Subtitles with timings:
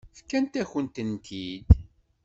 [0.17, 1.67] Fkan-akent-ten-id.